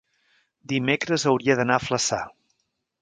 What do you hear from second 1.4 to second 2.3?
d'anar a Flaçà.